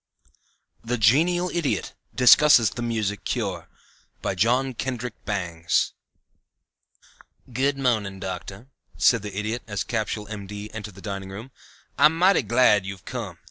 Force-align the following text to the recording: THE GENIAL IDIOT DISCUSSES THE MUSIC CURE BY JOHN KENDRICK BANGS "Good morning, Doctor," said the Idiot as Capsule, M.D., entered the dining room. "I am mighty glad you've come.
THE 0.83 0.97
GENIAL 0.97 1.49
IDIOT 1.51 1.93
DISCUSSES 2.15 2.71
THE 2.71 2.81
MUSIC 2.81 3.23
CURE 3.23 3.67
BY 4.23 4.33
JOHN 4.33 4.73
KENDRICK 4.73 5.13
BANGS 5.25 5.93
"Good 7.53 7.77
morning, 7.77 8.19
Doctor," 8.19 8.65
said 8.97 9.21
the 9.21 9.37
Idiot 9.37 9.61
as 9.67 9.83
Capsule, 9.83 10.27
M.D., 10.27 10.71
entered 10.73 10.95
the 10.95 11.01
dining 11.01 11.29
room. 11.29 11.51
"I 11.99 12.05
am 12.05 12.17
mighty 12.17 12.41
glad 12.41 12.83
you've 12.83 13.05
come. 13.05 13.37